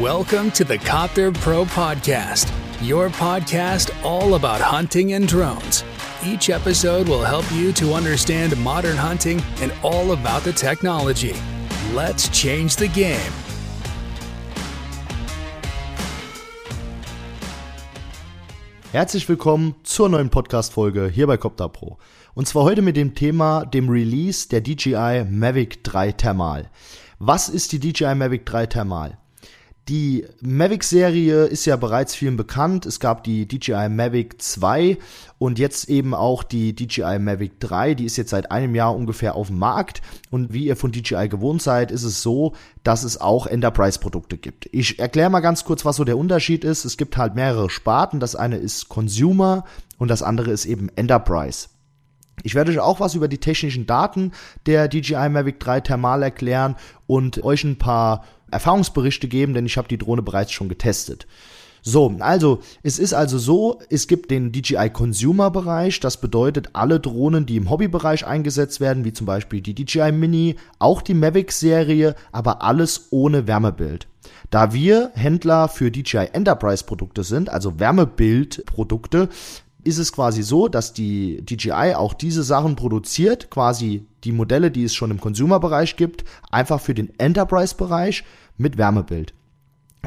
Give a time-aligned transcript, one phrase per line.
[0.00, 2.50] Welcome to the Copter Pro Podcast,
[2.82, 5.84] your podcast all about hunting and drones.
[6.26, 11.32] Each episode will help you to understand modern hunting and all about the technology.
[11.94, 13.32] Let's change the game.
[18.90, 21.98] Herzlich willkommen zur neuen Podcast-Folge hier bei Copter Pro.
[22.34, 26.68] Und zwar heute mit dem Thema dem Release der DJI Mavic 3 Thermal.
[27.20, 29.18] Was ist die DJI Mavic 3 Thermal?
[29.88, 32.86] Die Mavic-Serie ist ja bereits vielen bekannt.
[32.86, 34.96] Es gab die DJI Mavic 2
[35.36, 37.94] und jetzt eben auch die DJI Mavic 3.
[37.94, 40.00] Die ist jetzt seit einem Jahr ungefähr auf dem Markt.
[40.30, 44.70] Und wie ihr von DJI gewohnt seid, ist es so, dass es auch Enterprise-Produkte gibt.
[44.72, 46.86] Ich erkläre mal ganz kurz, was so der Unterschied ist.
[46.86, 48.20] Es gibt halt mehrere Sparten.
[48.20, 49.66] Das eine ist Consumer
[49.98, 51.68] und das andere ist eben Enterprise.
[52.42, 54.32] Ich werde euch auch was über die technischen Daten
[54.66, 59.88] der DJI Mavic 3 Thermal erklären und euch ein paar Erfahrungsberichte geben, denn ich habe
[59.88, 61.26] die Drohne bereits schon getestet.
[61.86, 66.98] So, also es ist also so, es gibt den DJI Consumer Bereich, das bedeutet alle
[66.98, 71.52] Drohnen, die im Hobbybereich eingesetzt werden, wie zum Beispiel die DJI Mini, auch die Mavic
[71.52, 74.06] Serie, aber alles ohne Wärmebild.
[74.50, 79.28] Da wir Händler für DJI Enterprise Produkte sind, also Wärmebildprodukte,
[79.84, 84.84] ist es quasi so, dass die DJI auch diese Sachen produziert, quasi die Modelle, die
[84.84, 88.24] es schon im Consumer-Bereich gibt, einfach für den Enterprise-Bereich
[88.56, 89.34] mit Wärmebild.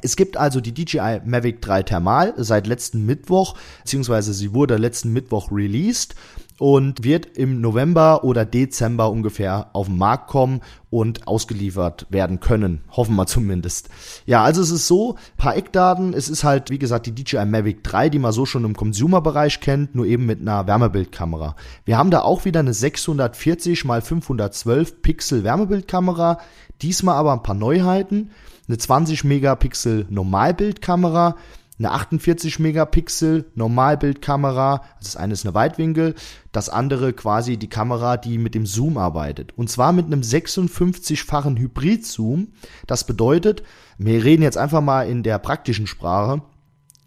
[0.02, 5.14] Es gibt also die DJI Mavic 3 Thermal seit letzten Mittwoch, beziehungsweise sie wurde letzten
[5.14, 6.16] Mittwoch released
[6.60, 12.82] und wird im November oder Dezember ungefähr auf den Markt kommen und ausgeliefert werden können.
[12.92, 13.90] Hoffen wir zumindest.
[14.26, 16.14] Ja, also es ist so, paar Eckdaten.
[16.14, 19.60] Es ist halt, wie gesagt, die DJI Mavic 3, die man so schon im Consumer-Bereich
[19.60, 21.56] kennt, nur eben mit einer Wärmebildkamera.
[21.86, 26.40] Wir haben da auch wieder eine 640 x 512 Pixel Wärmebildkamera.
[26.82, 28.32] Diesmal aber ein paar Neuheiten.
[28.68, 31.36] Eine 20 Megapixel Normalbildkamera,
[31.80, 36.16] eine 48 Megapixel Normalbildkamera, also das eine ist eine Weitwinkel,
[36.52, 39.56] das andere quasi die Kamera, die mit dem Zoom arbeitet.
[39.58, 42.50] Und zwar mit einem 56-fachen Hybrid-Zoom.
[42.88, 43.64] Das bedeutet,
[43.98, 46.42] wir reden jetzt einfach mal in der praktischen Sprache,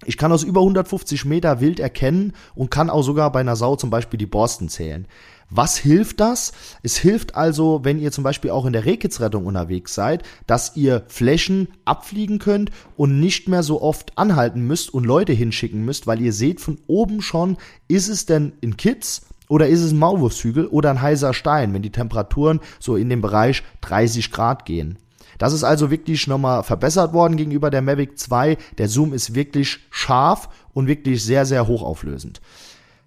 [0.07, 3.77] ich kann aus über 150 Meter wild erkennen und kann auch sogar bei einer Sau
[3.77, 5.07] zum Beispiel die Borsten zählen.
[5.51, 6.53] Was hilft das?
[6.83, 11.05] Es hilft also, wenn ihr zum Beispiel auch in der Rehkitzrettung unterwegs seid, dass ihr
[11.09, 16.21] Flächen abfliegen könnt und nicht mehr so oft anhalten müsst und Leute hinschicken müsst, weil
[16.21, 17.57] ihr seht von oben schon,
[17.89, 21.83] ist es denn in Kitz oder ist es ein Maulwurfshügel oder ein heißer Stein, wenn
[21.83, 24.99] die Temperaturen so in den Bereich 30 Grad gehen.
[25.39, 28.57] Das ist also wirklich nochmal verbessert worden gegenüber der Mavic 2.
[28.79, 32.41] Der Zoom ist wirklich scharf und wirklich sehr, sehr hochauflösend.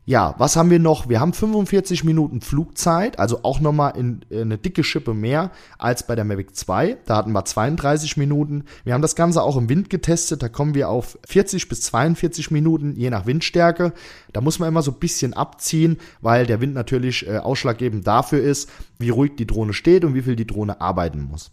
[0.06, 1.08] Ja, was haben wir noch?
[1.08, 6.06] Wir haben 45 Minuten Flugzeit, also auch nochmal in, in eine dicke Schippe mehr als
[6.06, 6.98] bei der Mavic 2.
[7.06, 8.66] Da hatten wir 32 Minuten.
[8.84, 10.44] Wir haben das Ganze auch im Wind getestet.
[10.44, 13.94] Da kommen wir auf 40 bis 42 Minuten, je nach Windstärke.
[14.34, 18.44] Da muss man immer so ein bisschen abziehen, weil der Wind natürlich äh, ausschlaggebend dafür
[18.44, 18.70] ist,
[19.00, 21.50] wie ruhig die Drohne steht und wie viel die Drohne arbeiten muss.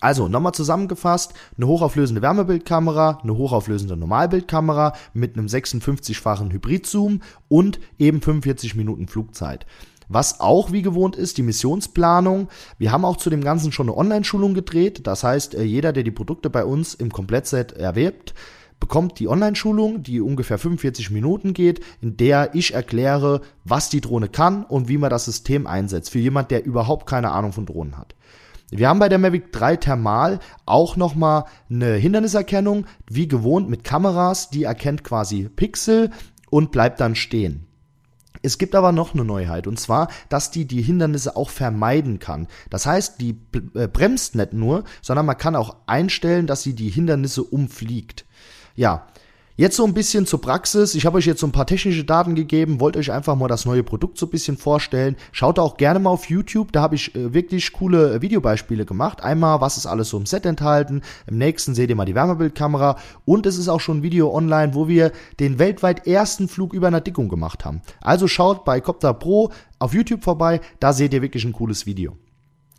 [0.00, 8.22] Also nochmal zusammengefasst, eine hochauflösende Wärmebildkamera, eine hochauflösende Normalbildkamera mit einem 56-fachen Hybrid-Zoom und eben
[8.22, 9.66] 45 Minuten Flugzeit.
[10.08, 12.48] Was auch wie gewohnt ist, die Missionsplanung.
[12.78, 15.06] Wir haben auch zu dem Ganzen schon eine Online-Schulung gedreht.
[15.06, 18.34] Das heißt, äh, jeder, der die Produkte bei uns im Komplettset erwirbt,
[18.80, 24.28] bekommt die Online-Schulung, die ungefähr 45 Minuten geht, in der ich erkläre, was die Drohne
[24.28, 26.10] kann und wie man das System einsetzt.
[26.10, 28.16] Für jemand, der überhaupt keine Ahnung von Drohnen hat.
[28.70, 34.50] Wir haben bei der Mavic 3 Thermal auch nochmal eine Hinderniserkennung, wie gewohnt mit Kameras,
[34.50, 36.10] die erkennt quasi Pixel
[36.50, 37.66] und bleibt dann stehen.
[38.42, 42.46] Es gibt aber noch eine Neuheit und zwar, dass die die Hindernisse auch vermeiden kann.
[42.70, 43.36] Das heißt, die
[43.74, 48.24] äh, bremst nicht nur, sondern man kann auch einstellen, dass sie die Hindernisse umfliegt.
[48.76, 49.08] Ja,
[49.60, 50.94] Jetzt so ein bisschen zur Praxis.
[50.94, 53.66] Ich habe euch jetzt so ein paar technische Daten gegeben, wollte euch einfach mal das
[53.66, 55.16] neue Produkt so ein bisschen vorstellen.
[55.32, 59.22] Schaut auch gerne mal auf YouTube, da habe ich äh, wirklich coole äh, Videobeispiele gemacht.
[59.22, 61.02] Einmal, was ist alles so im Set enthalten.
[61.26, 62.96] Im nächsten seht ihr mal die Wärmebildkamera.
[63.26, 66.86] Und es ist auch schon ein Video online, wo wir den weltweit ersten Flug über
[66.86, 67.82] einer Dickung gemacht haben.
[68.00, 72.16] Also schaut bei Copter Pro auf YouTube vorbei, da seht ihr wirklich ein cooles Video.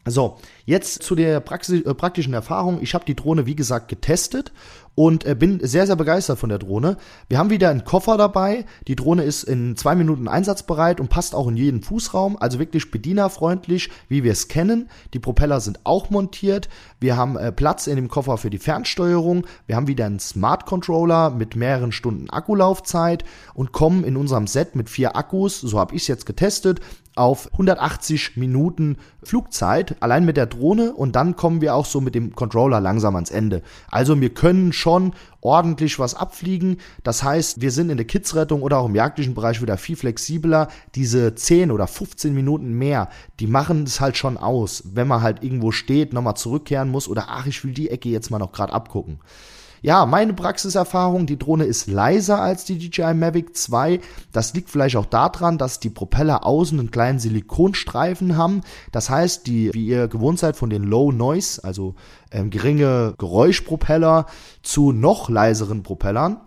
[0.07, 2.79] So, jetzt zu der Praxis, äh, praktischen Erfahrung.
[2.81, 4.51] Ich habe die Drohne, wie gesagt, getestet
[4.95, 6.97] und äh, bin sehr, sehr begeistert von der Drohne.
[7.29, 8.65] Wir haben wieder einen Koffer dabei.
[8.87, 12.89] Die Drohne ist in zwei Minuten einsatzbereit und passt auch in jeden Fußraum, also wirklich
[12.89, 14.89] bedienerfreundlich, wie wir es kennen.
[15.13, 16.67] Die Propeller sind auch montiert.
[16.99, 19.45] Wir haben äh, Platz in dem Koffer für die Fernsteuerung.
[19.67, 23.23] Wir haben wieder einen Smart Controller mit mehreren Stunden Akkulaufzeit
[23.53, 26.81] und kommen in unserem Set mit vier Akkus, so habe ich es jetzt getestet,
[27.15, 32.01] auf 180 Minuten Flugzeit Zeit allein mit der Drohne und dann kommen wir auch so
[32.01, 33.61] mit dem Controller langsam ans Ende.
[33.89, 36.77] Also wir können schon ordentlich was abfliegen.
[37.03, 40.67] Das heißt, wir sind in der Kidsrettung oder auch im jagdlichen Bereich wieder viel flexibler.
[40.95, 43.09] Diese 10 oder 15 Minuten mehr,
[43.39, 47.25] die machen es halt schon aus, wenn man halt irgendwo steht, nochmal zurückkehren muss oder
[47.29, 49.19] ach, ich will die Ecke jetzt mal noch gerade abgucken.
[49.83, 53.99] Ja, meine Praxiserfahrung, die Drohne ist leiser als die DJI Mavic 2.
[54.31, 58.61] Das liegt vielleicht auch daran, dass die Propeller außen einen kleinen Silikonstreifen haben.
[58.91, 61.95] Das heißt, die, wie ihr gewohnt seid von den Low Noise, also
[62.31, 64.27] ähm, geringe Geräuschpropeller
[64.61, 66.41] zu noch leiseren Propellern,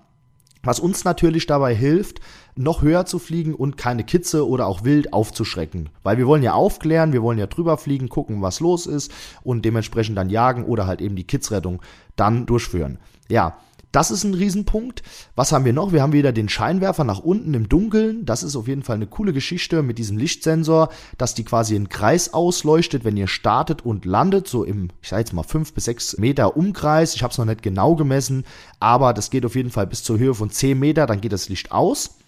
[0.62, 2.20] was uns natürlich dabei hilft,
[2.54, 5.88] noch höher zu fliegen und keine Kitze oder auch wild aufzuschrecken.
[6.04, 9.10] Weil wir wollen ja aufklären, wir wollen ja drüber fliegen, gucken, was los ist
[9.42, 11.82] und dementsprechend dann jagen oder halt eben die Kidsrettung
[12.14, 12.98] dann durchführen.
[13.28, 13.58] Ja,
[13.94, 15.04] das ist ein Riesenpunkt.
[15.36, 15.92] Was haben wir noch?
[15.92, 18.24] Wir haben wieder den Scheinwerfer nach unten im Dunkeln.
[18.26, 21.88] Das ist auf jeden Fall eine coole Geschichte mit diesem Lichtsensor, dass die quasi einen
[21.88, 25.84] Kreis ausleuchtet, wenn ihr startet und landet, so im, ich sage jetzt mal, fünf bis
[25.84, 27.14] sechs Meter Umkreis.
[27.14, 28.44] Ich habe es noch nicht genau gemessen,
[28.80, 31.48] aber das geht auf jeden Fall bis zur Höhe von zehn Meter, dann geht das
[31.48, 32.18] Licht aus.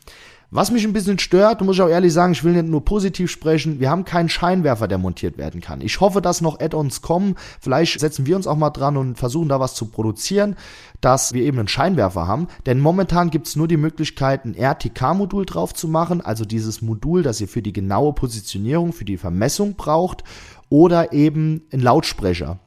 [0.50, 3.32] Was mich ein bisschen stört, muss ich auch ehrlich sagen, ich will nicht nur positiv
[3.32, 5.81] sprechen, wir haben keinen Scheinwerfer, der montiert werden kann.
[5.81, 7.34] Ich hoffe, dass noch Add-ons kommen.
[7.60, 10.54] Vielleicht setzen wir uns auch mal dran und versuchen da was zu produzieren,
[11.00, 12.46] dass wir eben einen Scheinwerfer haben.
[12.64, 17.25] Denn momentan gibt es nur die Möglichkeit, ein RTK-Modul drauf zu machen, also dieses Modul,
[17.25, 20.22] das ihr für die genaue Positionierung, für die Vermessung braucht,
[20.69, 22.60] oder eben ein Lautsprecher.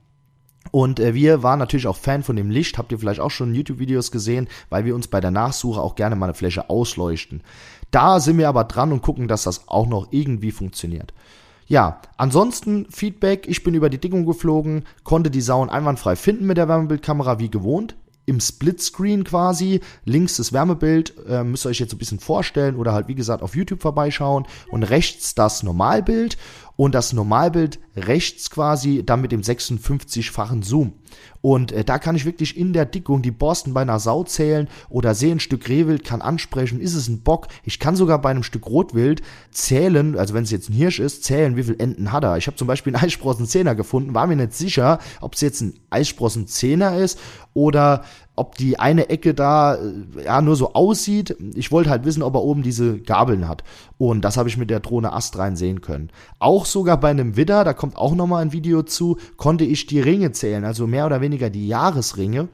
[0.72, 3.56] Und äh, wir waren natürlich auch Fan von dem Licht, habt ihr vielleicht auch schon
[3.56, 7.42] YouTube-Videos gesehen, weil wir uns bei der Nachsuche auch gerne mal eine Fläche ausleuchten.
[7.92, 11.14] Da sind wir aber dran und gucken, dass das auch noch irgendwie funktioniert.
[11.68, 16.58] Ja, ansonsten Feedback, ich bin über die Dickung geflogen, konnte die Sauen einwandfrei finden mit
[16.58, 17.96] der Wärmebildkamera wie gewohnt
[18.30, 19.82] im Splitscreen quasi.
[20.06, 23.42] Links das Wärmebild, äh, müsst ihr euch jetzt ein bisschen vorstellen oder halt wie gesagt
[23.42, 26.38] auf YouTube vorbeischauen und rechts das Normalbild
[26.80, 30.94] und das Normalbild rechts quasi dann mit dem 56-fachen Zoom.
[31.42, 34.70] Und äh, da kann ich wirklich in der Dickung die Borsten bei einer Sau zählen
[34.88, 37.50] oder sehe ein Stück Rehwild, kann ansprechen, ist es ein Bock.
[37.64, 39.22] Ich kann sogar bei einem Stück Rotwild
[39.52, 42.38] zählen, also wenn es jetzt ein Hirsch ist, zählen, wie viele Enden hat er.
[42.38, 45.78] Ich habe zum Beispiel einen Eissprossenzehner gefunden, war mir nicht sicher, ob es jetzt ein
[45.90, 47.20] Eissprossenzehner ist
[47.54, 48.06] oder
[48.40, 51.36] ob die eine Ecke da äh, ja nur so aussieht.
[51.56, 53.64] Ich wollte halt wissen, ob er oben diese Gabeln hat.
[53.98, 56.10] Und das habe ich mit der Drohne astrein sehen können.
[56.40, 60.00] Auch sogar bei einem Widder, da kommt auch nochmal ein Video zu, konnte ich die
[60.00, 62.48] Ringe zählen, also mehr oder weniger die Jahresringe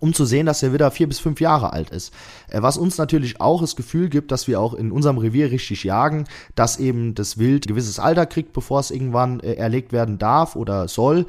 [0.00, 2.12] um zu sehen, dass der Widder vier bis fünf Jahre alt ist.
[2.48, 5.82] Äh, was uns natürlich auch das Gefühl gibt, dass wir auch in unserem Revier richtig
[5.82, 6.24] jagen,
[6.54, 10.56] dass eben das Wild ein gewisses Alter kriegt, bevor es irgendwann äh, erlegt werden darf
[10.56, 11.26] oder soll.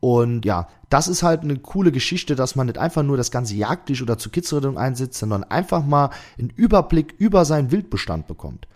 [0.00, 3.54] Und ja, das ist halt eine coole Geschichte, dass man nicht einfach nur das ganze
[3.54, 8.68] Jagdlich oder zur Kidsrettung einsetzt, sondern einfach mal einen Überblick über seinen Wildbestand bekommt.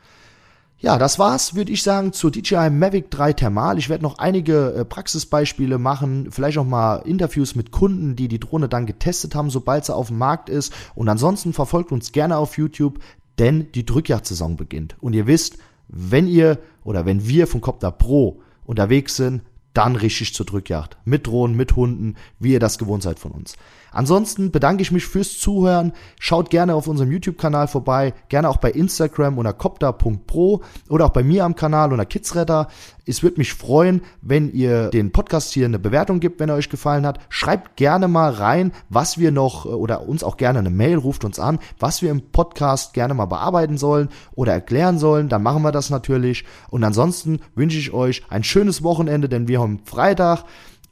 [0.83, 3.79] Ja, das war's, würde ich sagen, zur DJI Mavic 3 Thermal.
[3.79, 8.41] Ich werde noch einige äh, Praxisbeispiele machen, vielleicht auch mal Interviews mit Kunden, die die
[8.41, 10.73] Drohne dann getestet haben, sobald sie auf dem Markt ist.
[10.95, 12.99] Und ansonsten verfolgt uns gerne auf YouTube,
[13.39, 14.97] denn die Drückjagdsaison beginnt.
[15.03, 15.59] Und ihr wisst,
[15.89, 19.43] wenn ihr oder wenn wir von Copter Pro unterwegs sind,
[19.75, 20.97] dann richtig zur Drückjagd.
[21.05, 23.57] Mit Drohnen, mit Hunden, wie ihr das gewohnt seid von uns.
[23.93, 25.93] Ansonsten bedanke ich mich fürs Zuhören.
[26.19, 31.23] Schaut gerne auf unserem YouTube-Kanal vorbei, gerne auch bei Instagram unter copter.pro oder auch bei
[31.23, 32.69] mir am Kanal unter Kidsretter.
[33.07, 36.69] Es würde mich freuen, wenn ihr den Podcast hier eine Bewertung gibt, wenn er euch
[36.69, 37.19] gefallen hat.
[37.29, 41.39] Schreibt gerne mal rein, was wir noch oder uns auch gerne eine Mail, ruft uns
[41.39, 45.29] an, was wir im Podcast gerne mal bearbeiten sollen oder erklären sollen.
[45.29, 46.45] Dann machen wir das natürlich.
[46.71, 50.45] Und ansonsten wünsche ich euch ein schönes Wochenende, denn wir haben Freitag.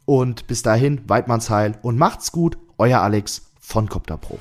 [0.05, 4.39] Und bis dahin, Weidmannsheil und macht's gut euer Alex von Copter Pro.